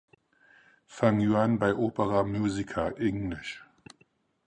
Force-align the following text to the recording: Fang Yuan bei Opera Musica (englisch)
Fang 0.87 1.19
Yuan 1.19 1.59
bei 1.59 1.75
Opera 1.75 2.23
Musica 2.23 2.87
(englisch) 2.89 3.63